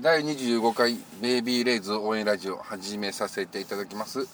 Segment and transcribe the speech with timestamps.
[0.00, 4.26] ー第25回ベイビーレイズ応援ラジオ始めさせていただきます。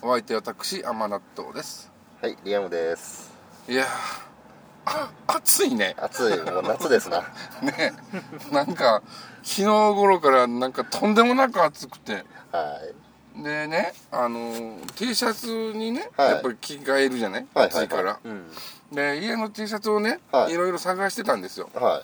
[0.00, 1.92] お相手は私甘納豆です。
[2.22, 3.30] はい、リアムです。
[3.68, 3.86] いやー
[4.86, 5.94] あ暑いね。
[5.98, 7.22] 暑い、もう夏ですな。
[7.62, 7.92] ね
[8.50, 9.02] なんか
[9.42, 12.24] 昨日頃からなんかとんでもなく暑くて。
[12.50, 12.80] は
[13.36, 13.42] い。
[13.42, 15.46] でねあのー T シャツ
[15.76, 16.30] にね、はい。
[16.30, 18.50] やっぱり着替えるじゃない、はい、暑いから、うん。
[18.90, 20.54] で家の T シャツをね、はい。
[20.54, 21.68] いろいろ探してたんですよ。
[21.74, 22.02] は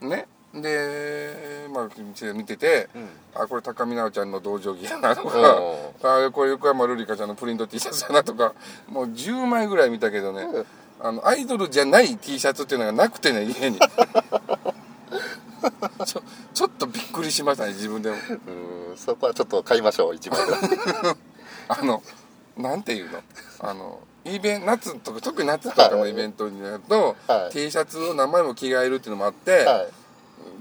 [0.00, 0.26] ね
[0.62, 2.98] でまあ店で見てて、い。
[2.98, 3.08] うん。
[3.34, 8.54] あこれ高見直ちゃんの道場着やなとかおあこれ横山ルリカちゃんのプリント T シャツやなとか
[8.88, 10.46] もう10枚ぐらい見たけどね、
[11.00, 13.78] あのアイドルじゃない T シャツっていうのがなくてね家に。
[16.04, 16.22] ちょ
[16.54, 18.16] ちょっとびっくりしましたね自分でも。
[18.90, 20.44] うん、そこはちょっと買いましょう、一枚。
[20.44, 20.60] ぐらい。
[21.68, 22.02] あの
[22.56, 23.20] なんていうの？
[23.60, 27.52] あのイベン夏とか特に夏とかのイベントになると、はい。
[27.52, 29.86] T シャツを何枚も着替えるっていうのもあって、は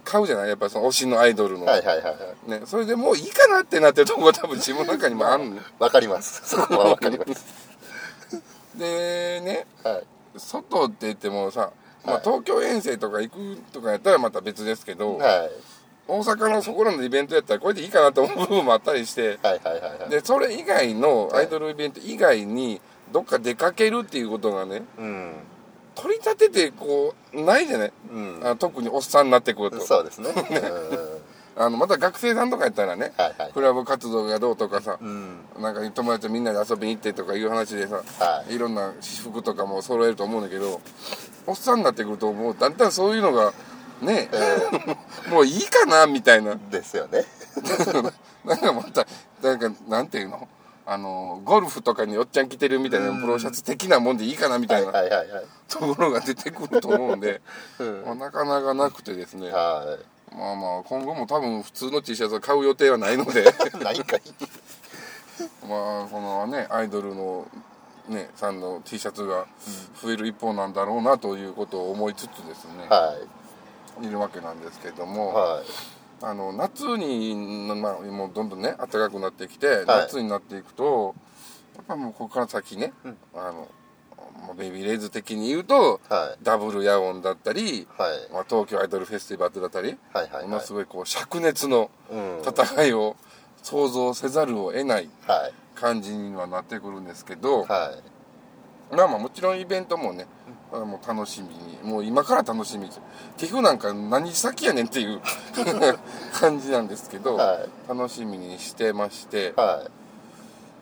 [0.06, 0.50] 買うじゃない？
[0.50, 1.68] やっぱその推しのアイドルの、い。
[1.68, 2.12] はいはいはいは
[2.48, 2.52] い。
[2.52, 6.42] ね、それでもういいかなってなってるとこが多分自分の中にもあるのわかります。
[6.48, 7.46] そこはわかります。
[8.78, 10.04] でねはい。
[10.38, 11.72] 外って言ってもさ、
[12.06, 15.52] まあはい、東京遠征とか行くとかやったらまた別ですけど、はい。
[16.08, 20.10] 大阪のそこらのイベントやったらこれでいいかなと思う部分もあったりしてはいはいはいはい。
[20.10, 22.80] でそれ以外のアイドルイベント以外に
[23.12, 25.34] どっか出かけるっていうことがねうん。
[25.96, 28.42] 取り立ててこうないじゃない、うん。
[28.44, 30.30] あ特におっさんになってくるとそうです ね。
[30.30, 31.22] うん。
[31.58, 33.52] あのまた学生さんとかやったらねはいはい。
[33.54, 35.40] クラブ活動がどうとかさうん。
[35.60, 40.82] なんか友達とみんなで遊びに行ってとかいう話でさ、はいいろんな私服とかも揃えると思うんだけど
[41.48, 43.54] おっさんになってくるともうだんだんそういうのが
[44.02, 44.30] ね
[45.32, 47.24] もういいかなみたいなですよね。
[48.44, 49.08] なんかまた
[49.42, 50.48] なんかなんていうの？
[50.88, 55.46] あのゴルフとかにおっちゃん着てるみたいなプロシャツ的なもんでいいかなみたはいいなはいはいはい。
[55.68, 57.42] ところが出てくると思うんで、
[57.80, 59.98] う んまあ、なかなかなくてですねは
[60.32, 63.44] まあまあ今後も多分普通の T シャツを買う予定はないのでい。
[63.84, 64.22] ないんかい。
[65.68, 67.48] まあこのねアイドルの
[68.08, 69.46] ねさんの T シャツが
[70.04, 73.16] 増える一方なんだろうなということを思いつつですね、は
[74.02, 75.34] いるわけなんですけども、い。
[75.34, 75.95] はい。
[76.22, 77.36] あの夏に、
[77.76, 81.16] まあ、もうどんどんね暖かくなってきて、夏になっていくと
[81.76, 82.94] やっぱもうここから先ね、
[83.34, 83.68] あの
[84.46, 86.44] まあベイビーレイズ的に言うと、はい。
[86.44, 88.34] ダブルヤオンだったり、はい。
[88.34, 90.74] まあ、東京アイドルフェスティバルだったり、はいはいはいものす。
[90.74, 92.42] ごいこう灼熱のうん。
[92.46, 93.16] 戦いを
[93.64, 95.54] 想像せざるを得ないはい。
[95.76, 97.92] 感じにはなってくるんですけど、は
[98.92, 98.96] い。
[98.96, 100.45] まあまあもちろんイベントもね、あ
[100.84, 101.80] もう楽しみに。
[101.84, 102.86] もう今から楽しみ。
[102.86, 102.92] に
[103.38, 105.22] 寄付なんか何先やねんっていう
[106.34, 107.70] 感じなんですけど、はい。
[107.88, 109.86] 楽しみにしてまして、は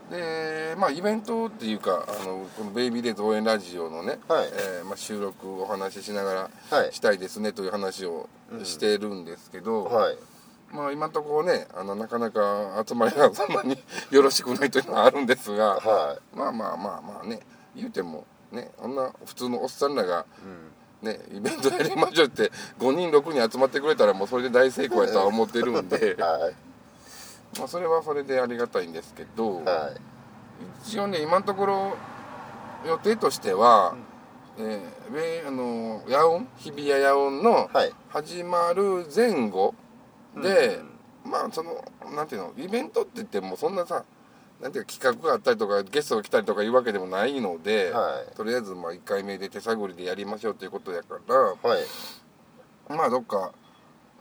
[0.09, 0.13] い。
[0.13, 4.49] でまあイベントっていうかあのこの「ベイビーデイズ応援ラジオ」のね、はい。
[4.51, 6.87] えーまあ、収録お話ししながはい。
[6.87, 8.29] らしたいですねという話を
[8.63, 10.17] してるんですけど、はい。
[10.71, 13.81] まあ今のところねあのなかなか集まりがそんなに
[14.11, 17.39] よろしくないというのはあるんですが、はまあまあまあまあね
[17.75, 20.25] 言うてもねあんな普通のおっさんらがい。
[20.45, 21.07] うん。
[21.09, 22.49] ねイベントやりましょうって
[22.79, 26.55] 5人6人集まってくれたらもうそれで大成功やとは思ってるんで はい。
[27.59, 30.01] まあそれはそれでありがたいんですけど、はい。
[30.85, 31.93] 一応ね今のところ
[32.85, 33.95] 予定としては、
[34.57, 37.93] えーべあの野音日比谷野音のはい。
[38.09, 39.73] 始まる前後
[40.35, 40.79] で、
[41.25, 41.83] まあその
[42.15, 44.03] なんていうのイベントって言ってもそんなさ
[44.63, 51.83] なんていうか企画があったりとかゲストが来たりとかいうわけでもないので、はいとりあえずまあ1回目で手探りでやりましょうということやからはい。
[52.89, 53.51] まあどっか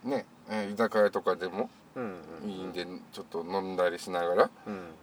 [0.05, 2.15] ね、えー居酒屋とかでもうん。
[2.45, 4.51] いいんでちょっと飲んだりしながら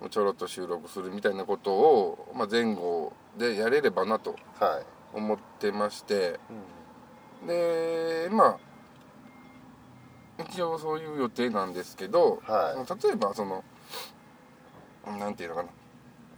[0.01, 0.09] うん。
[0.09, 5.17] ちょろっと収録するみたいなことを、まあ、前後でやれればなとはい。
[5.17, 6.38] 思ってまして
[7.41, 7.47] うん。
[7.47, 8.57] でまあ
[10.50, 13.63] 一応そういう予定なんですけど、は例えばその
[15.18, 15.70] なんていうのかな、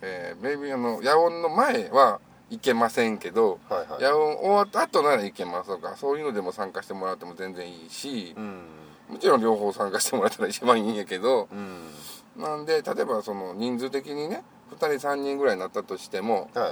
[0.01, 3.91] えー、ベイビーあの野音の前は行けませんけど、はい。
[3.91, 4.03] はい。
[4.03, 8.65] 野音終わった後なら行けますとかそういうのでも参加してもらっても全然いいし、うん。
[9.09, 12.41] もちろん両方参加してもらったら一番いいんやけどうん。
[12.41, 16.71] なんで例えばその人数的にね2人3人ぐらいになったとしても、はい。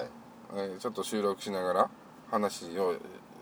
[0.56, 1.90] えーちょっと収録しながら
[2.32, 2.96] 話を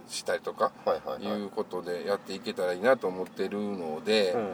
[0.07, 0.71] したりとか。
[1.19, 4.53] いうことでやっていけたらいいなと思ってるので、うん。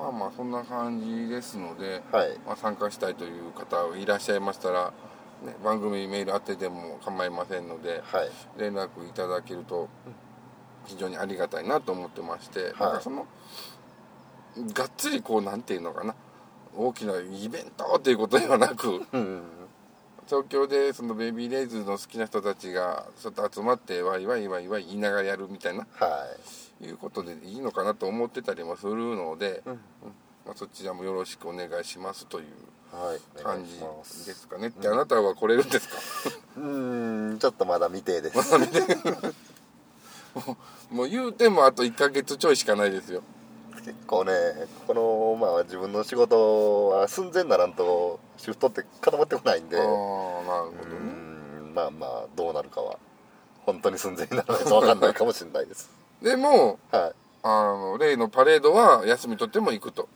[0.00, 2.38] まあまあそんな感じですので、はい。
[2.46, 4.92] まあ、参加したいという方いらっしゃいましたら、
[5.44, 8.30] ね、番組メール当てても構いませんのではい。
[8.58, 9.88] 連絡いただけると
[10.86, 13.26] 非常にありがたいなと思ってまして、なんかその
[14.72, 16.14] がっつりこうなんていうのかな
[16.74, 19.42] 大きなイベントっていうことではなくうん。
[20.26, 25.86] 東京でそのベイビーレイズの好きな人たちがちょっと集まってワイワイワイワイ言いながらやるみたいな。
[25.94, 26.26] は
[26.80, 26.84] い。
[26.86, 29.74] いうことでいいのかなと思ってたりもするので、うん。
[30.46, 32.46] まあ、そちらもよろしくお願いしますという
[32.92, 33.78] はい感じ
[34.26, 34.68] ですかね。
[34.68, 35.96] って、あなたは来れるんですか？
[36.56, 38.54] うーんちょっとまだ未定です。
[40.90, 43.22] もう言うてもあと1ヶ月ちょいしかないですよ。
[43.84, 44.32] 結構ね
[44.86, 49.76] このまあ自分の仕事は寸前ならんとシフトって固まってこないんで。
[49.78, 50.04] ああなるうほ
[50.40, 50.96] どね。
[50.96, 52.96] ーんまあまあどうなるかは
[53.66, 55.90] 本当に寸前にならないと分かんないかもしれないです。
[56.22, 57.12] でもはい。
[57.42, 60.08] あの例のパレードは休み取っても行くと。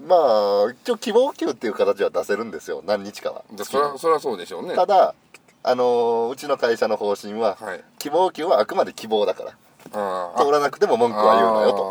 [0.00, 2.82] まあ一応希望給っていう形は出せるんですよ。
[2.86, 3.44] 何日かは。
[3.52, 4.74] でそらそらそうでしょうね。
[4.74, 5.14] ただ
[5.62, 7.84] あのうちの会社の方針は、はい。
[7.98, 9.52] 希望給はあくまで希望だから
[9.90, 11.90] 通らなくても文句は言うなよと。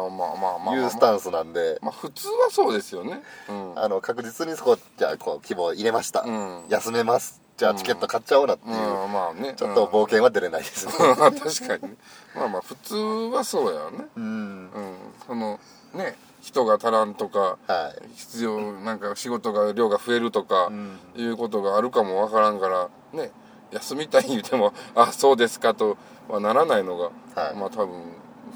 [0.76, 3.22] いうスタンスなんで、まあ普通はそうですよね。
[3.50, 3.74] うん。
[3.80, 6.64] あの確実にそこじゃあこう希望入れました、うん。
[6.70, 7.42] 休めます。
[7.58, 9.12] じゃあチケット買っちゃおうなっていう、うん。
[9.12, 9.54] まあね。
[9.56, 11.98] ちょっと冒険は出れないです、う ん確かにね。
[12.36, 14.08] まあまあ普通はそうやね。
[14.16, 14.24] うん。
[14.24, 14.96] うん。
[15.28, 15.60] その
[15.94, 18.10] ね人が足らんとかはい。
[18.16, 21.00] 必要なんか仕事が量が増えるとかうん。
[21.16, 23.32] いうことがあるかもわからんからね
[23.72, 27.06] 休みたい言うてもあそうですかとはならないのが、
[27.42, 27.56] はい。
[27.56, 27.90] まあ多分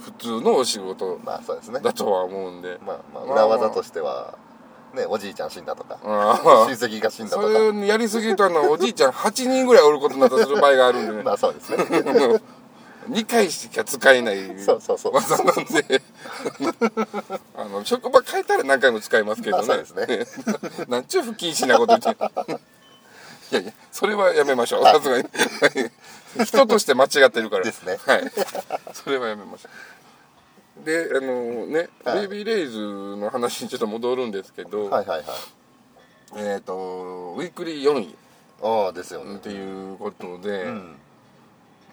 [0.04, 1.80] 普通のお仕事まあそうですね。
[1.80, 4.38] だとは思うんで、まあまあ裏技としては
[4.94, 7.54] ねおじいちゃん死んだとかあ親戚が死んだそとか。
[7.54, 11.24] れやりすぎるとあのおじいちゃん8人ぐらいおることになったりする場合があるんでね。
[11.26, 11.78] まあそうですね。
[13.10, 15.14] 2回しか使えないそうそうそう。
[15.14, 16.02] 技なんで。
[17.56, 20.28] あの職場変えたら何回も使えますけどね,、まあそうで
[20.88, 22.60] なんちゅう不謹慎なこと言って
[23.54, 24.84] いやいやそれはやめましょう。
[24.84, 25.30] さすがに。
[26.44, 27.64] 人として間違ってるから。
[27.64, 27.98] ですね。
[28.04, 28.24] はい。
[28.94, 29.70] それはやめましょ
[30.82, 30.86] う。
[30.86, 32.28] であのね、はい。
[32.28, 35.26] ベイビーレイズの話にちょっと戻るんですけど、はいはいはい。
[36.36, 38.16] えっ、とウィークリー4位
[38.64, 39.36] ああですよね。
[39.36, 40.96] っていうことで、うん。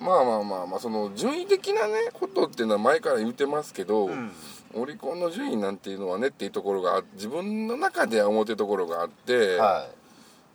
[0.01, 4.33] まあまあまあまあその順位的なねことっていうのは前から言ってますけど、うん。
[4.73, 9.87] オリコンの順位なんていうのはねっていうところがあ自分の中では思ってるところがあって、は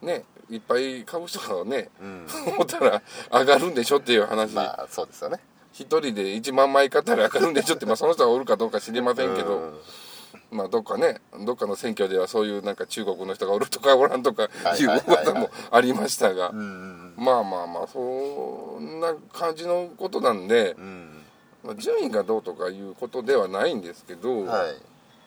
[0.01, 3.01] ねいっぱい買う人がねい、うん、思ったら
[3.31, 5.39] 上がるんでしょっていう話、まあそうですよね。
[5.74, 9.80] 一人で1万枚買ったら上がるんでしょって、 まあ、その人がおるかどうか知りませんけど、うん。
[10.51, 14.97] まあどっかねどっかの選挙ではそういうなんか中国の人がおるとかおらんとかいうはいはいはい。
[14.97, 17.13] はい噂もありましたが、うん。
[17.18, 18.00] まあまあまあそ
[18.80, 21.24] んな感じのことなんでう、ん。
[21.63, 24.75] まあ、順位がどうとかいうことではないんですけど、はい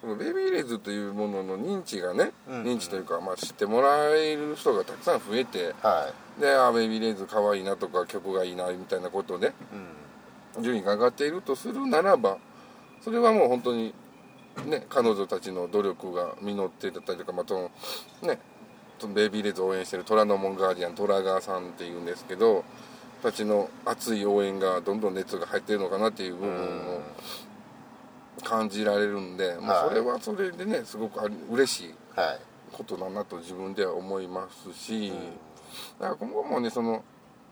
[0.02, 2.62] ベイビーレイズというものの認知がね、うん。
[2.62, 9.50] 認知というか、まあ、知ってもらえる人がたくさん増えてはであベイビーレイズ可愛いなとか曲がいいなみたいなことでい
[10.56, 10.62] うん。
[10.62, 12.38] 順位が上がっているとするならば
[13.00, 13.94] それはもう本当に
[14.66, 17.70] ね彼女たちの努力が実ってだったりとかまあその
[18.22, 18.38] ね
[18.98, 22.64] そのベイビーレイズを応援してる虎ノ門ガーディアン虎川さんっていうんですけど
[23.22, 27.02] たちの熱い応援がどんどん熱が入ってるのかなっていう部分を
[28.42, 29.88] 感じられるんで、まあ、はい。
[29.90, 31.20] それはそれでねすごく
[31.50, 32.38] 嬉しいはい。
[32.72, 35.16] ことだなと自分では思いますし、うん。
[35.98, 37.02] だから今後もねその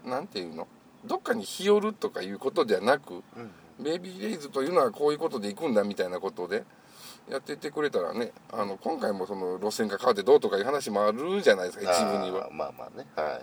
[0.05, 0.69] なんていうの
[1.05, 3.23] どっかに日和るとかいうことではなくうん。
[3.79, 6.65] ベイビーレイズというのはこういうことで行くんだみたいなことで
[7.31, 12.49] やっていってくれたらねあの今回もその路線が変わってどうとかいう話もあるじゃないですか一部には。
[12.51, 13.41] まあまあねは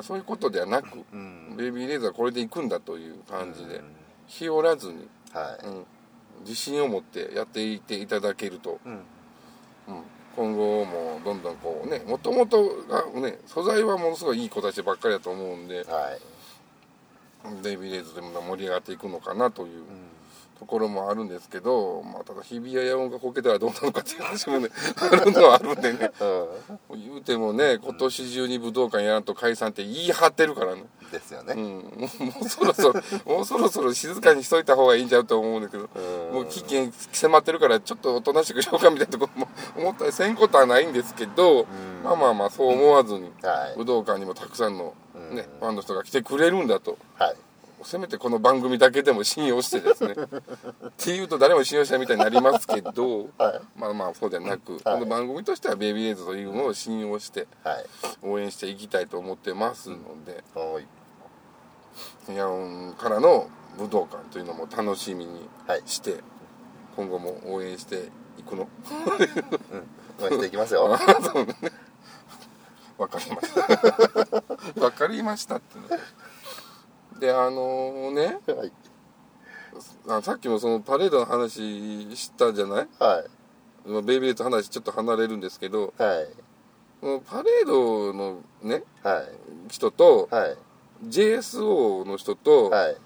[0.00, 0.02] い。
[0.02, 1.54] そういうことではなくうん。
[1.56, 3.84] ベイビーレイズはこれで行くんだという感じでうん。
[4.26, 5.66] 日和らずに、はい。
[5.66, 5.86] うん、
[6.46, 8.78] 自信を持ってやっていっていただけると。
[8.84, 8.92] うん。
[8.92, 9.00] うん、
[10.34, 16.20] 今後もどんどんこうねもともとがね素材はものすごいいい子たちばっかりだと思うんではい。
[17.62, 19.84] ベイビーレイズでも盛り上がっていくのかなといううん
[20.58, 26.10] ところもあるんですけど、まあ、ただ日比谷野音がこけたらどうなのかっていう話もねあるのはあるんでね。
[26.90, 31.54] う言うてもね今年中に武道館やらんと解散って言い張ってるからね、んですよね。
[31.54, 31.80] うん、も
[32.20, 36.34] うもうそろそろもうそろそろ静かにしといた方がいいんちゃうと思うんだけどうん。
[36.34, 41.66] もう危険迫ってるからちょっとおとなしくしようかみたいなところも思ったりせんことはないんですけど、ん
[42.04, 44.94] まあまあまあそう思わずに、はい武道館にもたくさんの、
[45.30, 47.36] ねうんファンの人が来てくれるんだとはい
[47.86, 53.60] せめてこの番組だけでも信用してですね っていうと誰も信用しないみたいになりますけど、はい。
[53.76, 57.86] まあまあそうではなく、この番組としてはベイビーレイズというのを信用してはい。
[58.22, 60.86] 応援していきたいと思ってますので、はい。
[62.34, 65.82] ヤオンからの武道館というのも楽しみにはい。
[65.86, 66.24] して、
[66.96, 68.68] 今後も応援していくの。
[70.20, 70.90] 応援していきますよ。
[72.98, 73.60] わかりました。
[74.82, 75.78] わかりましたって。
[75.78, 75.84] ね
[77.20, 78.72] であのねはい。
[80.08, 82.88] あさっきもそのパレードの話したじゃない？
[82.98, 83.24] は
[83.86, 83.88] い。
[83.90, 86.28] まあベイビーレイズの話ちょっと離れるんですけどはい。
[87.00, 89.24] このパレードのねはい。
[89.68, 90.56] 人とはい。
[91.04, 92.96] JSO の人とはい。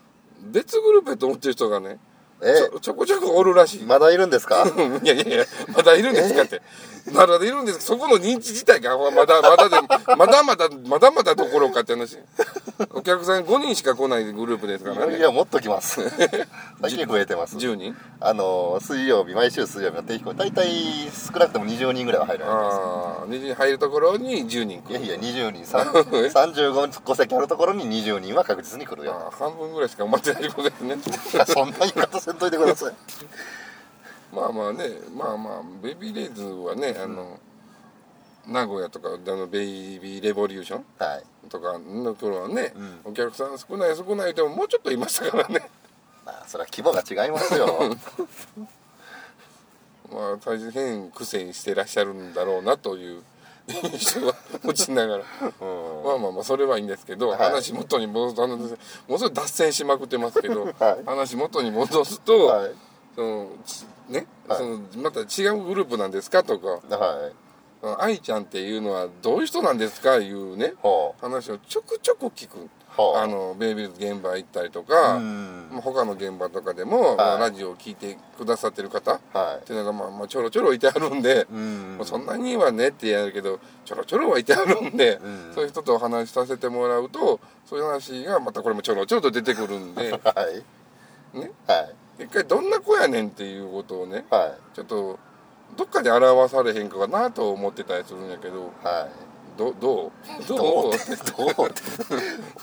[0.42, 1.98] 別グループやと思ってる人がね
[2.42, 4.64] えちょちょこちょこおるらしい、まだいるんですか？
[5.02, 5.44] いやいやいや
[5.74, 6.62] まだいるんですかって。
[7.12, 7.80] まだいるんです。
[7.80, 9.76] そこの認知自体がまだまだで
[10.16, 12.18] まだまだまだまだどころかって話。
[12.90, 15.18] お客さん5人しか来ないグループですからね。
[15.18, 16.00] いやもっと来ます。
[16.80, 17.56] 最近増えてます。
[17.56, 17.96] 10人？
[18.20, 20.68] あの水曜日毎週水曜日の定期公演大体
[21.10, 25.04] 少なくとも20人ぐらいは入るああ20人入るところに10人来る。
[25.04, 29.32] いやいや20人さん35席あるところに20人は確実に来るよ。
[29.38, 30.96] 半分ぐらいしか埋まってないことですね。
[31.46, 32.94] そんな言い方せんといてください。
[34.34, 37.40] まあまあねまあまあベイビーレイズはねあの、
[38.46, 41.24] 名古屋とかあのベイビーレボリューションはい。
[41.48, 43.00] とかの頃はね、うん。
[43.04, 45.68] お客さん少ない少ないでももうちょっといましたからね。
[46.24, 47.66] まあそれは規模が違いますよ。
[50.12, 53.22] まあ大変苦戦してらっしゃるんだろうなという
[53.72, 55.24] 印象は持ちながら
[55.60, 56.04] うん。
[56.04, 57.38] まあまあまあそれはいいんですけど、はい。
[57.38, 61.04] 話元に戻すとあのもうそれ脱線しまくってますけど、はい。
[61.06, 62.72] 話元に戻すと、はい。
[63.14, 64.58] そのちね、はい。
[64.58, 67.32] そのまた違うグループなんですかとかはい
[67.98, 72.68] 「愛ちゃんっていうのはどういう人なんですか?」いうねほ話をちょくちょく聞く
[73.16, 75.68] あのベイビーズ現場行ったりとか、うん。
[75.72, 79.66] まあ他の現場とかでも、まあラジオを聞いてくださってる方っはい。
[79.66, 81.96] ていうのがまあまあちょろちょろいてあるんで、うん。
[81.98, 85.52] まあそんなにはねってやるけどちょろちょろはいてあるんで、うん。
[85.54, 90.16] そういう人とお話しさせてもらうとそういう話がまたこれもちょろちょろと出てくるんで は
[91.34, 91.38] い。
[91.38, 91.50] ね。
[91.66, 91.74] は
[92.18, 92.24] い。
[92.24, 94.76] 一回どんな子やねんっていうことをねはい。
[94.76, 95.18] ちょっと
[95.76, 99.29] どっかで表されへんかなと思ってたりするんやけどはい
[99.60, 100.44] どどう？
[100.48, 100.94] どどう？
[100.94, 101.68] ってどう？
[101.68, 101.82] って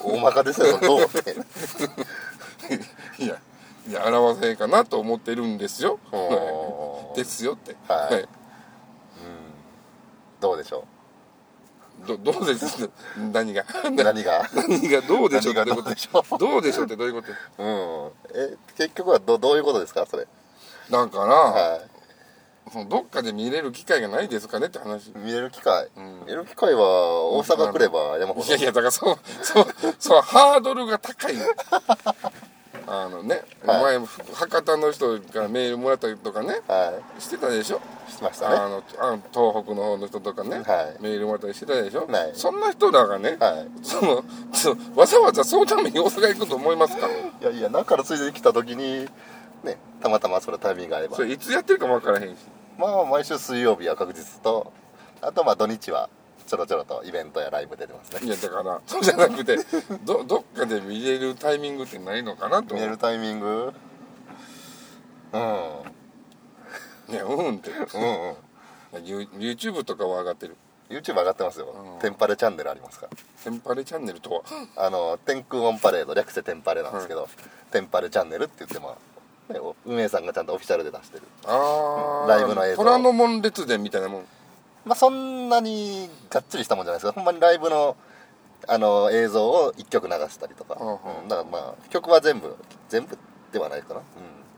[0.04, 0.80] 大まかですよ。
[0.80, 1.02] どう？
[1.04, 1.36] って。
[3.24, 3.38] いや
[3.88, 6.00] いや表せかなと思ってるんですよ。
[7.16, 7.76] ですよって。
[7.88, 8.28] はい。
[10.42, 10.86] どうでしょ
[12.08, 12.90] どどうです？
[13.32, 13.64] 何が？
[13.86, 14.50] う何が？
[14.56, 15.02] 何が？
[15.02, 16.38] どうでしょうってどうでしょう？
[16.40, 17.22] どうでしょうってどういうこ
[17.58, 17.64] と？
[17.64, 17.66] う
[18.08, 18.12] ん。
[18.34, 20.08] え結局はどどういうことですか？
[20.10, 20.28] それ。
[20.90, 21.80] だから、は
[22.72, 25.08] そのどっかで見れる機会がないですかねって話。
[25.08, 26.20] い見れる機会、うん。
[26.22, 28.46] 見れる機会は大阪来れば山ほど。
[28.48, 29.66] いやいやだからそうそう
[30.00, 31.36] そうハードルが高い。
[31.36, 31.44] の
[32.90, 34.00] あのね、はい。
[34.00, 37.82] 前博多の人からメールもらったりとかねはしてたでしょ？
[38.08, 38.56] いしましたね。
[38.56, 40.64] あのあの東北の方の人とかね、はい。
[41.02, 42.32] メールもらったりしてたでしょ、はい。
[42.34, 43.68] そんな人らがね、はい。
[43.84, 47.08] そのそのわざわざそのために大阪行くと思いますか？
[47.10, 47.12] い
[47.44, 49.08] やいや中からついでに来た時に
[49.64, 51.16] ねたまたまそれタイミングが合えば。
[51.18, 52.38] それいつやってるかも分からへんし
[52.78, 54.72] まあ毎週水曜日は確実と
[55.22, 56.10] あとまあ土日は
[56.46, 58.20] ちょろちょろとイベントやライブ出てますね。
[58.26, 59.58] いやだからそう じゃなくて
[60.06, 62.74] どどっかで見れるタイミングってないのかなと。
[62.74, 63.74] 思う見れるタイミング？
[65.34, 65.42] うん。
[67.10, 67.70] いやうんって。
[67.72, 68.36] うん
[68.94, 69.06] うん。
[69.06, 70.56] ユ YouTube とかは上がってる。
[70.90, 72.00] YouTube 上がってますよ、うん。
[72.00, 73.18] テンパレチャンネルありますから。
[73.44, 74.42] テンパレチャンネルとは？
[74.78, 77.28] あの天空オンパレード略してテンパレなんですけど、
[77.72, 78.98] テンパレチャンネルって言っても、
[79.50, 81.24] ね、お運営さんがちゃんとオフィシャルで出してる。
[81.46, 82.84] ライブの映像。
[82.84, 84.26] 虎ノ門列伝みたいなもん。
[84.86, 87.96] まあそんなにがっつりしたもんじゃないですけどほんまにライブの
[88.68, 92.56] あの映像を1曲流したりとか、うんだからまあ曲は全部
[92.90, 93.18] 全部
[93.52, 94.04] ではないかな、うん、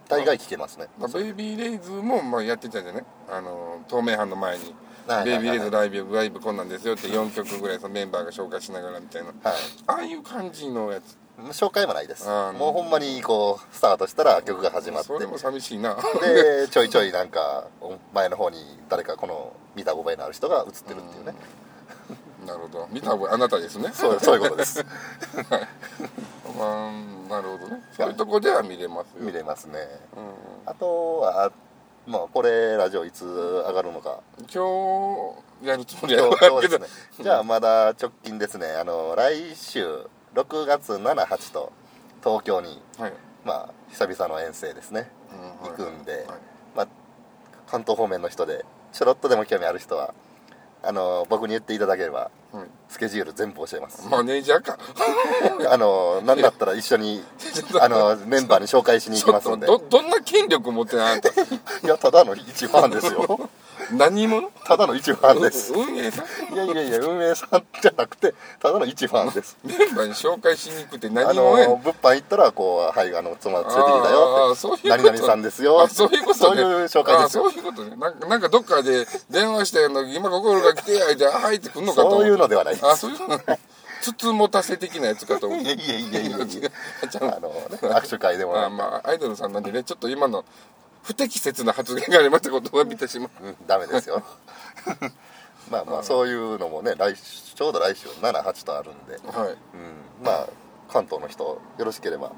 [0.08, 3.04] 大概聴けますね、まあベイビーレイズもまあやってたじゃない？
[3.30, 4.74] あの東名阪の前に。
[5.26, 9.30] ベイビーレイズライブライブこんなんですよって4曲ぐらいそのメンバーが紹介しながらみたいな。
[9.30, 9.36] はい。
[9.88, 11.18] ああいう感じのやつ
[11.48, 12.28] 紹介もないです。
[12.28, 15.08] もうほんまにこうスタートしたら曲が始まって。
[15.08, 15.96] それも寂しいな。
[15.96, 17.68] でちょいちょいなんか
[18.14, 18.58] 前の方に
[18.90, 21.34] 誰かこの見た覚えのある人が映ってるっていうね、
[22.46, 22.88] なるほど。
[22.92, 23.90] 見た覚えあなたですね。
[23.94, 24.86] そうそういうことです。
[26.58, 26.92] まあ
[27.30, 27.84] なるほどね。
[27.96, 29.22] そういうとこでは見れますよ。
[29.22, 29.80] 見れますね。
[30.18, 30.20] う
[30.68, 30.70] ん。
[30.70, 31.52] あとは
[32.08, 34.20] まあこれラジオいつ上がるのか。
[34.52, 36.80] 今日やるつもりは今日あるけど。
[36.80, 36.88] ね。
[37.20, 38.74] じゃあまだ直近ですね。
[38.74, 41.72] あの来週6月78と
[42.24, 43.14] 東京にはい。
[43.46, 45.10] まあ久々の遠征ですね。
[45.64, 46.26] うん行くんではい。
[46.76, 46.88] まあ
[47.68, 50.14] 関東方面の人でちょろっとでも興味ある人は
[50.82, 52.68] あの僕に言っていただければはい。
[52.90, 54.08] スケジュール全部教えます。
[54.10, 54.78] マネージャーか。
[55.72, 57.24] あの何だったら一緒に
[57.80, 59.68] あのメンバーに紹介しに行きますんで。
[59.68, 61.30] どどんな権力持ってんのあんた。
[61.30, 61.34] い
[61.84, 63.50] やただの一ファンですよ
[63.92, 65.74] 何者ただの一ファンです。
[65.74, 66.54] 運営さん？
[66.54, 69.58] いやいやいや運営さんじゃなくてただの一ファンです。
[69.64, 74.90] メンバーに紹介しに行くってあ何者やの物販行ったらこうはいあの妻連れてきたあよーそういうこと？
[74.90, 75.82] 何々さんですよ。
[75.82, 76.36] あそういうことね。
[76.36, 77.96] そういう紹介ですそういうことね。
[77.96, 79.80] なんかなんかどっかで電話して
[80.16, 82.08] 今心が来てやいてあはいって来んのかと。
[82.08, 82.86] 思そういうのではないです。
[82.88, 83.40] あそういうの
[84.02, 90.46] つつもたせ的なやつかと思う いやいやいやいや あのね握手会でもあまあアイドルさんなんでねちょっと今の
[91.04, 93.30] 不適切な発言がありましたことを見てしまう。
[93.42, 93.56] うん。
[93.68, 94.24] ダメですよ。
[95.72, 99.52] まあまあそういうのもね来週ちょうど来週78とあるんで、はい。
[99.52, 99.58] うん、
[100.24, 100.50] まあ
[100.90, 102.32] 関東の人よろしければ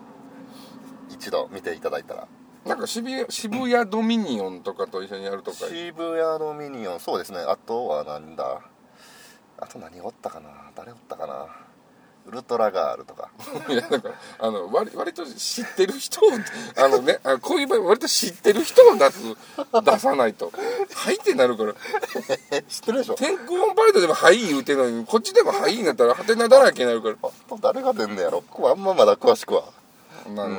[1.09, 2.27] 一度見ていただいたら。
[2.65, 5.57] なんか渋谷渋谷ドミニオンとかと一緒にやるとか。
[5.67, 7.39] 渋谷のミニオンそうですね。
[7.39, 8.61] あとはなんだ。
[9.59, 10.71] あと何おったかな。
[10.75, 11.47] 誰おったかな
[12.27, 13.29] ウルトラガールとか。
[13.69, 14.09] いやなんか
[14.39, 16.29] あの割割と知ってる人を
[16.77, 19.19] あのねあこういう場合割と知ってる人を出す
[19.83, 20.51] 出さないと
[20.93, 21.73] 「はい」ってなるから。
[22.51, 23.15] え知ってるでしょ。
[23.15, 27.15] 天空オンパレードでも「はい」言うてんのにこっちでも「はい」になったらハテナだらけになるから。
[27.23, 28.41] あと誰が出んねやろ。
[28.41, 29.63] ここあんままだ詳しくは。
[30.29, 30.53] なる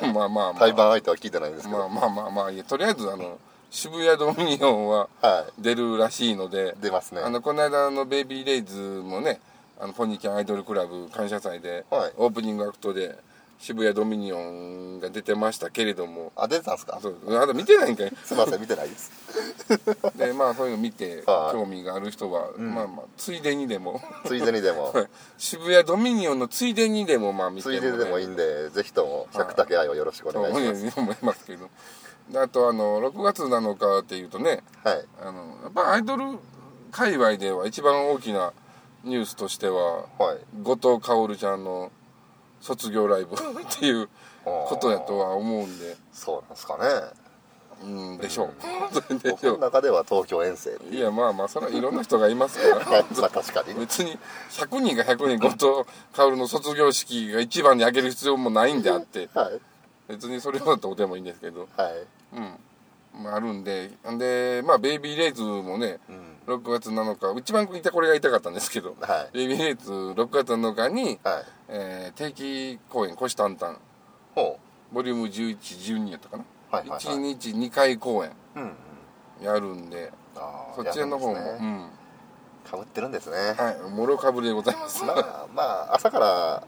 [0.00, 0.60] ほど、 まあまあまあ。
[0.60, 3.38] 対バン相手は聞いてないんですけど、まあまあまあまあいやとりあえずあの
[3.70, 7.20] 渋谷ドミニオンはは出るらしいのでい出ますね。
[7.22, 9.40] あのこの間のベイビーレイズもね
[9.78, 12.12] あのポニーキャンアイドルクラブ感謝祭で、はい。
[12.16, 13.16] オープニングアクトで
[13.58, 16.32] 渋谷ドミニオンが出てましたけれども。
[16.36, 16.98] あ出てたんですか？
[17.00, 17.16] そう。
[17.36, 18.12] あと見てないんかい。
[18.24, 19.10] すいません見てないです。
[20.16, 21.56] でまあそういうの見て はい。
[21.56, 24.00] 興味がある人は、まあまあついでにでも。
[24.26, 24.92] ついでにでも。
[25.38, 30.98] 渋谷ドミニオンのついでにでもまあ見てついでにでもいいんんでぜひとも百竹愛をよろしくおと願いします。
[31.00, 31.68] 思いますけど。
[32.30, 35.04] であとあの6月なのかっていうとねはい。
[35.20, 36.24] あのやっぱアイドル
[36.90, 38.52] 界隈では一番大きな
[39.06, 40.62] ニュースとしてははい。
[40.62, 41.92] 後藤薫ちゃんの
[42.60, 43.38] 卒業ライブ っ
[43.78, 44.08] ていう
[44.44, 45.96] ことやとは思うんで。
[46.12, 46.84] そうなんですかね。
[47.84, 48.54] うんでしょう。
[48.92, 52.74] それ で僕の中では東京遠征いやまあまあそれはいろんな人がいますから。
[52.84, 53.80] はいまあ確かにね。
[53.80, 54.18] 別に
[54.50, 55.50] 100人が100人後
[55.84, 59.28] 藤薫の卒業式が一番にあげる必要もないんであって。
[59.34, 59.60] はい。
[60.08, 61.68] 別にそれはどうでもいいんですけど。
[61.76, 62.06] はい。
[62.34, 63.22] うん。
[63.22, 63.92] まああるんで。
[64.10, 67.38] んでまあベイビーレイズもねうん6月7日。
[67.40, 68.94] 一番言いたこれが言いたかったんですけど。
[69.00, 69.36] はい。
[69.36, 71.44] ベイビーレイズ6月7日に、はい。
[71.68, 73.78] えー定期公演「虎視眈々
[74.34, 74.58] ほ」
[74.92, 77.16] ボリューム1112やったかな、うはいはいはい。
[77.16, 78.32] 1日2回公演。
[78.54, 79.44] うんうん。
[79.44, 81.90] やるんであーそっちの方も、やるん
[82.64, 83.36] かぶってるんですね。
[83.58, 85.04] うんはいもろかぶりでございます。
[85.04, 86.62] まあまあ朝から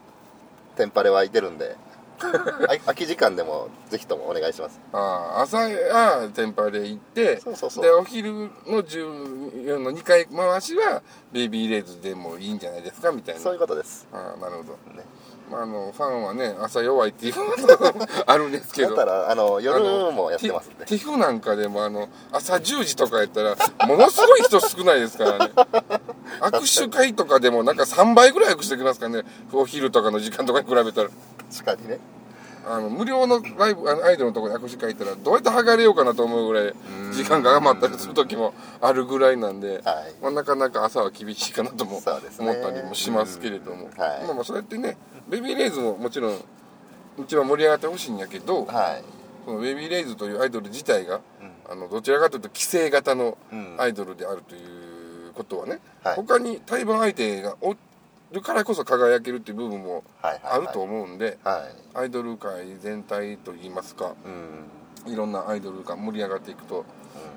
[0.76, 1.76] テンパレはいてるんで。
[1.76, 1.87] あ
[2.18, 4.80] 空き時間でもぜひともお願いします。
[4.92, 4.98] あ
[5.38, 7.84] あ朝やテンパで行ってそうそうそう。
[7.84, 8.48] でお昼の
[8.82, 13.40] 14の2回回しはベイビーレイズでもいいんじゃないですかみたいな。
[13.40, 14.06] そういうことです。
[14.12, 15.04] ああなるほど、ね。
[15.50, 17.94] まあ、あのファンはね朝弱いっていうのが
[18.26, 18.94] あるんですけど。
[18.96, 19.80] だったらあの夜
[20.12, 20.84] もやってますんで。
[20.86, 25.52] ティフなんかでもあの朝10時とかやったらものすごい人少ないですからね。
[26.40, 29.24] 握手会とかでもなんか3倍ぐらい握手できますからね。
[29.52, 31.08] お昼とかの時間とかに比べたら
[31.50, 31.98] 確かにね。
[32.66, 36.74] あの無料のライブあのアイドルのところで握手会行ったらどうやって剥がれようかなと思うぐらい
[37.12, 40.14] 時間が余ったりする時もあるぐらいなんで、はい。
[40.20, 42.02] まあ、なかなか朝は厳しいかなとも
[42.38, 43.98] 思ったりもしますけれども、うん。
[43.98, 44.24] はい。
[44.24, 46.38] まあまあそうやってねベビーレイズももちろん
[47.18, 49.04] 一番盛り上がってほしいんやけど、はい。
[49.46, 51.72] そのベビーレイズというアイドル自体が、うん。
[51.72, 53.76] あのどちらかというと規制型のうん。
[53.78, 56.16] アイドルであるということはね、はい。
[56.16, 57.76] 他に対バン相手がお
[58.32, 61.98] るからこそ輝けるっていう部分もあると思うんで、はい。
[61.98, 64.14] アイドル界全体といいますか
[65.06, 65.12] うん。
[65.12, 66.84] いろんなアイドルが盛り上がっていくと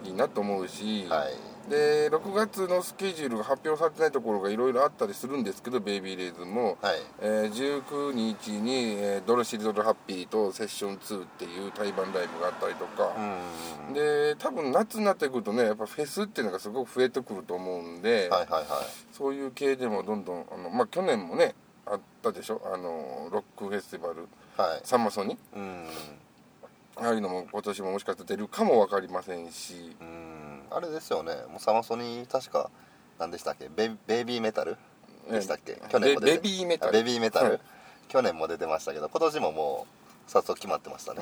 [0.03, 6.95] いいなと思うし、はいで6月のスケジュールが発表されてないところがいろいろあったりするんですけどベイビーレイズも、はい。
[7.21, 13.13] えー19日に、えードルシリドルハッピーとセッション2っていう対バンライブがあったりとか、
[13.87, 13.93] うん。
[13.93, 18.65] で多分夏になってくるとねやっぱフェスっていうのがすごく増えてくると思うんで、はいはいはい。
[19.13, 21.53] そういう系でもどんどんあの、まあ、去年もね
[21.85, 22.61] あったでしょ？
[22.65, 24.27] あのロックフェスティバル。
[24.57, 24.81] はい。
[24.83, 25.37] サマソニ？
[25.55, 25.87] うん。
[26.97, 29.95] ああいうのも今年ももしかしたら出るかも分かりませんし。
[30.01, 30.30] うん
[30.71, 31.33] あれですよね。
[31.49, 32.69] もうサマソニ確か
[33.19, 33.69] 何でしたっけ？
[33.75, 34.77] ベベイビーメタル？
[35.29, 35.73] でしたっけ？
[35.73, 36.89] え去年も出てベベビーメタル。
[36.89, 37.59] あベビーメタル、はい
[38.09, 39.87] 去年も出てましたけど今年もも
[40.27, 41.21] う早速決まってましたね。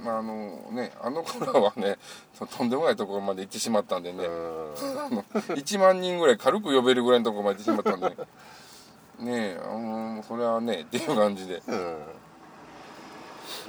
[0.00, 0.04] うん。
[0.04, 1.98] まああのねあの頃はね
[2.38, 4.74] ととんでもないところまで行ってしまったんでね、うん。
[5.00, 8.16] あの1万人ぐらい軽く呼べるぐらいのところまで行ってしまったんで。
[9.18, 11.60] ねえあのそれはねっていう感じで。
[11.66, 11.96] うん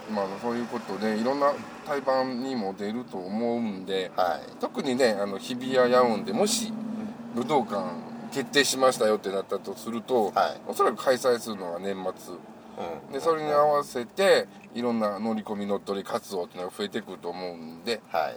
[0.09, 1.53] まあそういうことでいろんな
[1.85, 4.55] 対バンにも出ると思うんではい。
[4.59, 6.73] 特にねあの日比谷ヤウンでもし
[7.35, 7.83] 武道館
[8.31, 10.61] 決定しましたよってなったとすると、はい。
[10.67, 12.35] おそらく開催するのは年末。
[12.35, 13.13] うん。
[13.13, 18.35] でそれに合わせていろんな乗り込み乗っ取り活動っていうのが増えてくると思うんではい。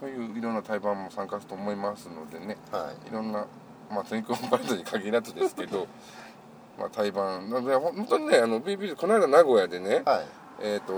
[0.00, 3.08] そういういろんな対バンも参加すると思いますのでねはい。
[3.08, 3.46] いろんな
[3.90, 5.86] まあ天空パレードに限らずですけど
[6.78, 7.50] まあ対バン。
[7.50, 10.92] なので本当にねあのビービーこの間名古屋でね、はいえっ、と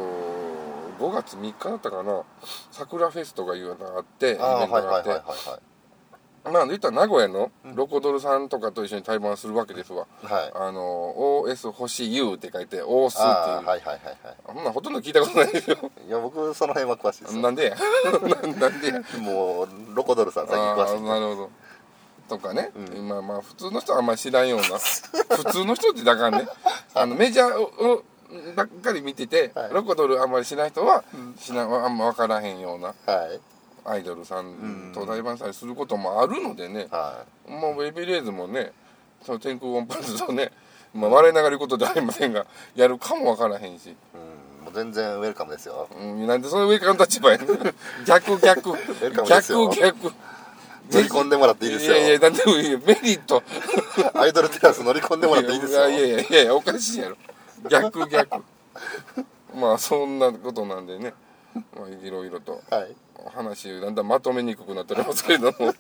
[0.99, 2.23] 5月3日だったかな。
[2.71, 5.11] 桜フェスとかいうのがあってイベントがあって、
[6.51, 10.53] まあ言ったら名古屋のロコドルさんとかと一緒に対バンするわけですわ、はい。
[10.55, 11.15] あの
[11.47, 13.57] OS 星 U って書いて OS っていう。
[13.57, 15.79] はいはいはいはそんなほとんど聞いたことないですよ。
[16.05, 17.43] いいや僕その辺は詳しいですよ。
[17.43, 17.77] なんでや？
[17.77, 19.01] な なんでや？
[19.21, 21.51] もうロコドルさん最近詳しいなるほど。
[22.29, 23.09] とかね、うん。
[23.09, 24.67] まあまあ普通の人はあんまり知らんような。
[24.79, 26.49] 普通の人ってだからね。
[26.95, 28.03] あのメジャー
[28.55, 29.71] ばっかり見てて、はい。
[29.73, 31.05] ロコドルあんまりしない人は、
[31.39, 33.41] しなあんま分からへんようなはい。
[33.85, 38.73] アイドルさうんんと対バンしたりすることもあるのでね、はもうベイビーレイズもね
[39.23, 40.53] その天空音符とね、
[40.95, 43.97] まあ、笑いながら言うことではありませんがやるかも分からへんし、
[44.65, 45.89] もう全然ウェルカムですよ。
[46.01, 47.49] うん、なんでその上からの立場やねん。
[48.05, 48.73] 逆 逆。
[49.29, 50.13] 逆逆。
[50.91, 51.97] 乗り込んでもらっていいですよ。
[51.97, 52.79] いやいやなんでもいいよ。
[52.85, 53.43] メリット。
[54.15, 55.89] アイドルテラス乗り込んでもらっていいですよ。
[55.89, 57.17] いやいやいやいやおかしいやろ
[57.69, 58.45] 逆逆。
[59.55, 61.15] まあそんなことなんでね、
[61.77, 62.63] まあ、いろいろと。
[62.71, 62.97] はい。
[63.35, 65.75] 話だんだんまとめにくくなっておりますけれども。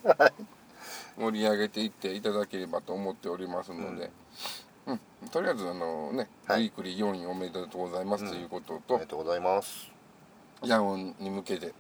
[1.18, 4.10] 盛り上げていっていただければと思っておりますので、
[4.86, 5.00] うん。
[5.30, 6.62] とりあえずあのね、はい。
[6.62, 9.90] ウィークリー4位おめでとうございますということあとりが、とうございます。
[10.64, 11.74] ヤオンに向けて、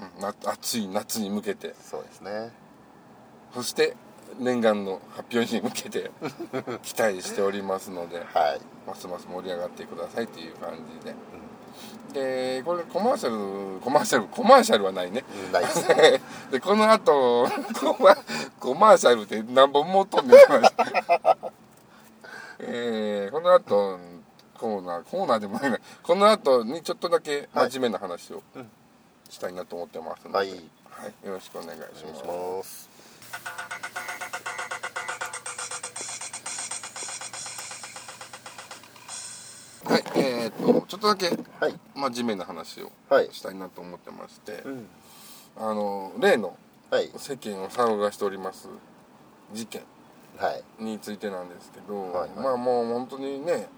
[0.00, 0.20] うん。
[0.20, 1.74] な暑い夏に向けて。
[1.80, 2.50] そうですね。
[3.54, 3.96] そして
[4.38, 6.10] 念願の発表に向けて
[6.82, 8.60] 期待しておりますのではい。
[8.86, 11.04] ますます盛り上がってくださいという感じ
[12.14, 13.30] で、でこれコマーシャ
[13.74, 15.24] ルコマーシャルコマーシャルはないね。
[15.46, 15.88] うんないです。
[16.52, 17.48] でこの後
[17.80, 18.16] コマ
[18.60, 20.72] コマーシャルって何本もとんねんって話
[22.60, 23.98] えー、この後
[24.58, 25.78] コーナーコーナーでもないな。
[26.02, 28.70] この後にちょっとだけ真面目な話をうん
[29.28, 30.50] したいなと思ってますので、はい。
[30.50, 30.54] は
[31.08, 32.88] いよろしくお願いします
[40.16, 41.28] えー、っとちょっとだけ
[41.60, 41.78] はい。
[41.94, 43.28] 真面目な話をはい。
[43.32, 44.86] したいなと思ってまして、うん。
[45.56, 46.56] あの例の
[46.90, 47.10] はい。
[47.16, 48.68] 世間を騒がしております
[49.52, 49.82] 事件
[50.38, 50.84] はい。
[50.84, 52.38] についてなんですけど、はいはい。
[52.38, 53.68] まあもう本当にね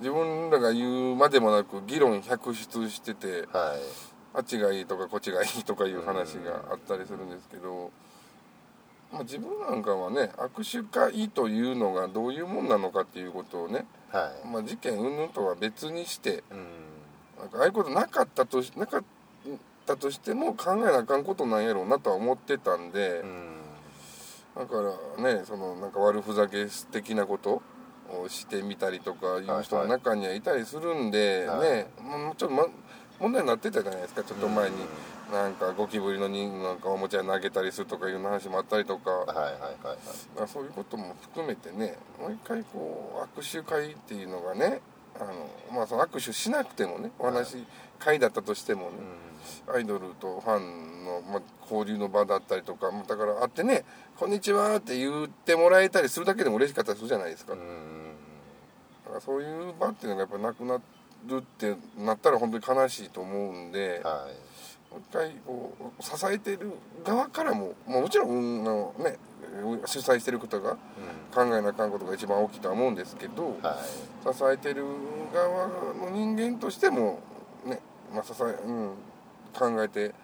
[0.00, 4.10] 自分らが言うまでもなく議論百出しててはい。
[4.32, 7.90] あっちがいいとかこっちがいいとかいう話があったりするんですけど、
[9.12, 14.48] まあ、自分なんかはね握手会というのがどういうもんなのかっていうことをね、はい。
[14.48, 16.66] まあ、事件云々とは別にしてうん。
[17.40, 19.02] なんかああいうことなかったとしなかっ
[19.86, 23.20] たとしても考えなあかんことなんやろうなとは思ってたんで。
[23.20, 23.60] うん。
[24.56, 24.74] だか
[25.16, 27.62] らねそのなんか悪ふざけ的なこと
[28.10, 32.66] をしてみたりとかいう人の中にはいたりするんで、はいねもうちょっと、ま、
[33.20, 34.76] 問題になってたじゃないですかちょっと前に、
[35.30, 39.98] なんかゴキブリの人なんかおもちゃ投げたりするとかいう話もあったりとか、はいはいはいはい。
[40.36, 44.80] まあそういうことも含めてねもう一回こう握手会っていうのがね
[45.20, 47.64] あの、まあ、その握手しなくてもねお話
[47.98, 48.90] 会だったとしてもね、
[49.72, 53.84] アイドルとファンの、まあ、交流の場だったりとかだから会ってね
[54.18, 57.58] 「こんにちは」って言ってもらえたりするだけでも嬉しかったりするじゃないですか、うん。
[59.04, 60.80] だからそういう場っていうのがやっぱなくな
[61.26, 64.49] るってなったら本当に悲しいと思うんで、はい
[65.12, 66.72] 回こう支えてる
[67.04, 69.16] 側からも、まあ、もちろん、うんあのね
[69.84, 70.76] 主催してる方が
[71.34, 73.76] 考えなあかんことが一番大きいとは思うんですけど、は
[74.30, 74.34] い。
[74.34, 74.84] 支えてる
[75.34, 77.18] 側の人間としても
[77.66, 77.80] ね、
[78.14, 78.90] まあ、支え、うん、
[79.52, 80.14] 考えて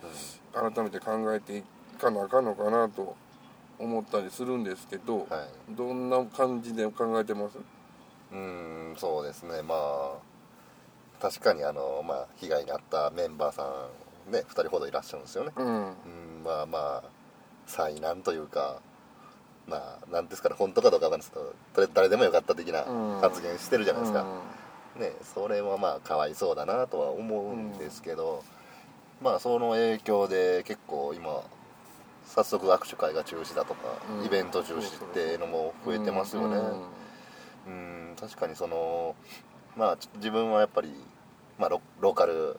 [0.52, 1.62] 改めて考えてい
[1.98, 3.16] かなあかんのかなと
[3.81, 5.74] 思ったりするんですけど、はい。
[5.74, 7.59] どんな感じで考えてます？
[8.33, 9.61] うんそうですね。
[9.62, 10.18] まあ
[11.20, 13.66] 確かにあの、まあ、被害に遭ったメンバーさん
[14.30, 15.52] ね2人ほどいらっしゃるんですよね。
[15.56, 15.66] うん。
[15.66, 15.92] うん
[16.44, 17.04] まあまあ
[17.66, 18.80] 災難というか
[19.66, 23.20] まあなんですかね本当かどうかわかんないですけどとりあえず誰でもよかった的なうん。
[23.20, 24.26] 発言してるじゃないですか、
[24.96, 25.02] うん。
[25.02, 28.44] ねそれはまあかわいそうだなとは思うんですけど、
[29.20, 31.42] まあその影響で結構今
[32.26, 33.80] 早速握手会が中止だとか、
[34.20, 34.26] うん。
[34.26, 36.56] イベント中止っていうのも増えてますよね。
[37.66, 38.10] うん。
[38.10, 39.14] うん確かにその
[39.76, 40.92] まあち自分はやっぱり、
[41.58, 42.58] まあ、ロローカル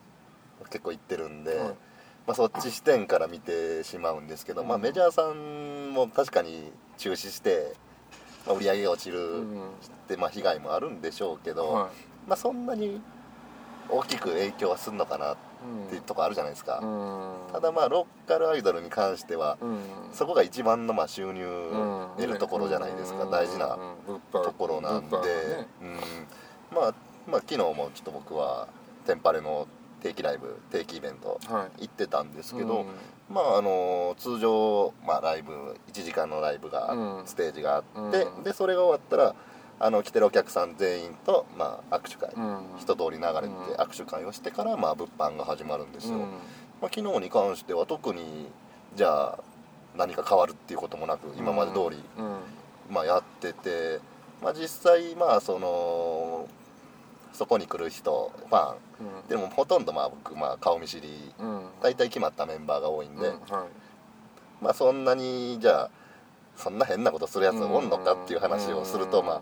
[0.69, 7.73] 結構行ってるんで、はいまあ、そっち視点から見てしまうんですけど、まあ、うんメジャーさんも確かに中止して、
[8.45, 9.61] まあ、売り上げが落ちる、うん。
[10.07, 11.89] で、まあ、被害もあるんでしょうけど、は
[12.27, 13.01] まあ、そんなに
[13.89, 15.37] 大きく影響はするのかなっ
[15.85, 17.53] いていうとこあるじゃないですか、うん。
[17.53, 19.79] ただまあローカルアイドルに関しては、うん。
[20.13, 22.07] そこが一番のまあ収入うん。
[22.17, 23.31] 得るところじゃないですか、うん。
[23.31, 23.77] 大事な
[24.31, 25.23] ところなんで、ね。
[25.81, 26.77] うん。
[26.77, 26.93] まあ、
[27.27, 28.67] まあ昨日もちょっと僕は
[29.05, 29.67] テンパレの
[30.01, 31.83] 定期ライブ定期イベントはい。
[31.83, 32.85] 行ってたんですけど、うん。
[33.33, 35.51] まああの通常、まあ、ライブ
[35.91, 37.27] 1時間のライブが、うん。
[37.27, 38.43] ステージがあって、うん。
[38.43, 39.35] でそれが終わったら
[39.79, 42.59] あの来てるお客さん全員と、まあ、握手会、うん。
[42.79, 43.53] 一通り流れてうん。
[43.75, 46.21] 握手会をしてから、まあ、物販が始まるんですよ、うん。
[46.21, 48.47] まあ、昨日に関しては特に
[48.95, 49.39] じゃあ
[49.95, 52.37] 何か変わるっていうこともなく今まで通り、うん。
[52.93, 53.99] まあ、やってて、
[54.41, 56.47] まあ、実際まあその
[57.37, 58.75] そこに来る人ファン。
[59.21, 59.29] うん。
[59.29, 61.65] でもほとんどまあ僕まあ顔見知りうん。
[61.81, 64.63] 大体決まったメンバーが多いんで、うんはい。
[64.63, 65.89] まあそんなにじゃあ
[66.55, 69.27] そんな変なことするやつおんのかっていう話をすると、うん。
[69.27, 69.41] まあ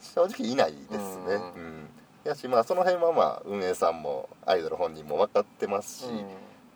[0.00, 1.24] 正直いないですね。
[1.26, 1.32] うん。
[1.34, 1.88] うん。
[2.24, 6.10] やしまあその辺はまあ運営さんもアイドル本人も分かってますし、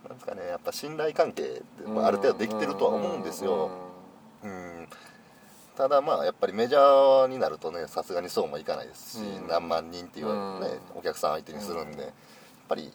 [0.07, 3.71] なんですかねやっぱ信頼関係って、まあ、ある程度できてるとは思うんですよ、
[4.45, 4.70] うん
[5.77, 9.49] ただまあやっぱりメジャーになるとねさすがにそうもいかないですし、うん。
[9.49, 10.99] 何万人っていう、ねうん。
[10.99, 12.11] お客さん相手にするんで、やっ
[12.69, 12.93] ぱり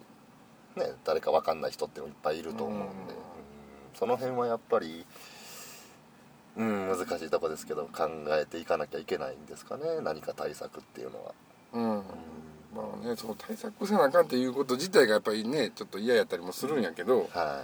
[0.76, 2.90] ね誰か分かんない人っていっぱいいると思うんで、うん。
[2.90, 2.96] うん。
[3.94, 5.06] その辺はやっぱり
[6.58, 11.34] うん難しいとこですけど考えていかなきゃいけないんですかね何か対策っていうのは、
[11.74, 12.04] うん、
[12.74, 17.62] まあねその対策せなあかんっていうこと自体がやっぱりねちょっと嫌やったりもするんやけど、は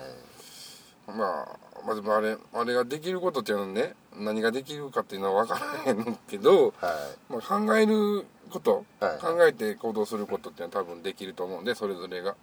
[1.07, 6.71] まあまずあれあれができることっていうのはね何ができるかっていうのは分からへんけど、い。
[6.79, 9.17] はまあ、考えること、はい。
[9.19, 12.35] 考えて行動することっていうのは多分できると思うんでそれぞれが。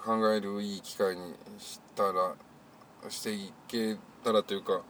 [0.00, 2.34] 考えるいい機会にしたら
[3.10, 4.80] していけたらというか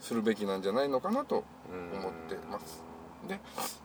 [0.00, 2.82] するべきなんじゃないのかなとうん思ってます。
[3.26, 3.40] で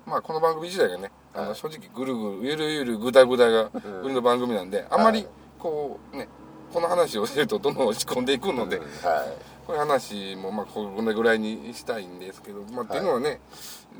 [0.05, 1.55] まあこの番組自体がねあのはい。
[1.55, 5.27] 正直ぐるぐるゆるゆるぐだぐだがうん売りの番組なんであまりはい。
[5.57, 6.27] こうね
[6.73, 9.27] この話をするとどんどん落ち込んでいくので、うんはい。
[9.65, 13.39] こういう話もまあこれぐらいにしたいんですけど、まあ、っていうのはね、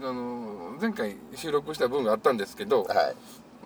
[0.01, 3.15] あの前回収録した分があったんですけどはい。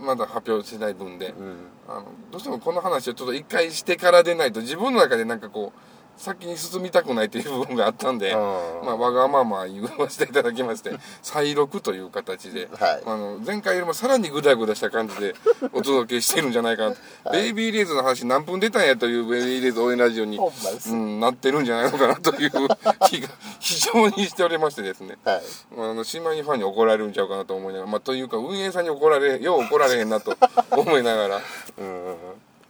[0.03, 1.55] まだ発表してない分でうん。
[1.87, 5.90] あのどうしてもこの話をちょっと一回してからでないと自分の中でなんかこう
[6.21, 8.37] 先に進みたくないという部分があったんで、うん。
[8.85, 15.33] まあ、わがまま言わせていただきまして再録という形で、はいあの前回よりもさらにグダグダした感じで
[15.73, 16.97] お届けしてるんじゃないかなと、
[17.29, 22.51] はいベイビーレイズの話何分出たんやというベイビーレイズ応援ラジオに、うん、なってるんじゃないのかなという
[23.09, 23.29] 気が
[23.59, 25.17] 非常にしておりましてですね。
[25.25, 25.41] はい。
[25.77, 30.37] あの島にファンに怒られるんちゃうかなと思いながら、まあ、というか運営さんに怒られよう怒られへんなと
[30.71, 31.41] 思いながら。
[31.77, 32.15] うん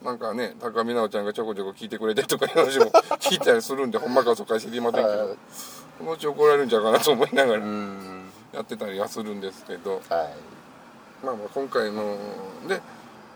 [0.04, 2.86] なんかね高見直ちゃんがちょこちょこ聞いてくれてとかいう話も
[3.22, 5.18] 聞いたりするんでほんまかそうか知りませんけど。
[5.28, 5.38] はい。
[6.00, 8.32] そのうち怒られるんちゃうかなと思いながうらん。
[8.52, 10.30] やってたりはするんですけど、はい。
[11.24, 12.18] まあ、まあ今回の
[12.68, 12.82] で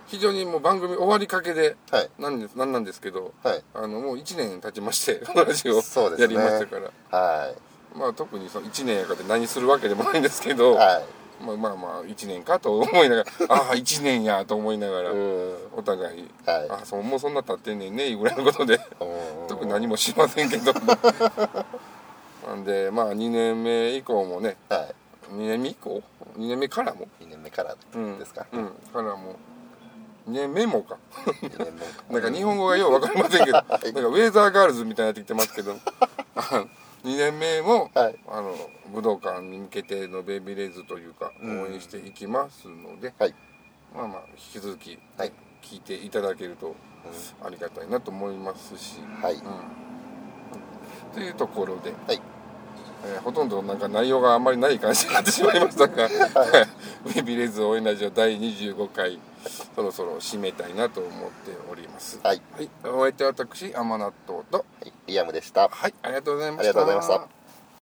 [0.08, 2.10] 非常にもう番組終わりかけではい。
[2.17, 3.63] なんですなんなんですけどはい。
[3.75, 6.78] あのもう1年経ちましてこのラジオやりましたか
[7.12, 7.97] ら、はい。
[7.97, 11.04] まあ特にその1年やからって何するわけでもないんですけど、はい
[11.41, 15.56] まあまあまあ1年かと思いながら ああ1年やと思いながら、うん。
[15.76, 16.69] お互い、はい。
[16.69, 18.76] あそうもうそんな経ってんねんねぐらいのことで。
[19.02, 19.06] う
[19.45, 20.74] ん特に何もしませんけど。
[22.48, 24.88] なんでまあ2年目以降もねは
[25.32, 26.02] 2年目以降
[26.38, 27.08] ？2年目からも？
[27.19, 28.19] い2年目からうん。
[28.19, 28.45] ですか？
[28.52, 28.67] うん。
[28.93, 29.36] からも。
[30.30, 30.98] 2年目もか。
[31.26, 31.74] 2年
[32.10, 35.76] 目なんか日本語がよう分かりませんけど、なんかウェーザーガールズみたいになってきてますけど
[37.06, 38.15] 2年目も、はい。
[38.28, 38.56] あの
[38.91, 41.62] 武道館に向けてのベイビーレイズというかうん。
[41.62, 43.36] 応援していきますので、はい。
[43.96, 45.32] まあまあ引き続きはい。
[45.62, 46.76] 聞いていただけると
[47.44, 49.36] ありがたいなと思いますし、はい。
[49.36, 49.41] うん、
[51.13, 52.35] というところで、はい
[53.06, 56.08] えーほとんどなんか内容があんまりない感じになってしまいましたが、
[57.15, 59.20] ベイビーレイズ応援ラジオ第25回
[59.76, 62.20] そろそろ締めたいなと思っております。
[62.24, 62.41] はい。
[62.56, 64.58] はい、お相手は私甘納豆と。
[64.58, 64.94] はい。
[65.08, 65.70] リアムでした。
[65.70, 65.94] はい。
[66.02, 66.62] ありがとうございました。
[66.62, 67.45] ありがとうございました